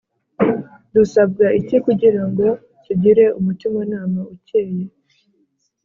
Dusabwa 0.93 1.45
iki 1.59 1.77
kugira 1.85 2.21
ngo 2.29 2.47
tugire 2.83 3.25
umutimanama 3.39 4.21
ukeye 4.35 4.83